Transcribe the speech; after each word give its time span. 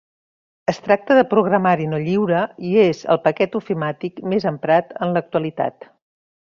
Es 0.71 0.79
tracta 0.87 1.17
de 1.19 1.23
programari 1.33 1.85
no 1.91 2.01
lliure, 2.07 2.41
i 2.71 2.73
és 2.87 3.05
el 3.17 3.21
paquet 3.29 3.61
ofimàtic 3.63 4.21
més 4.35 4.51
emprat 4.57 5.01
en 5.05 5.15
l'actualitat. 5.19 5.93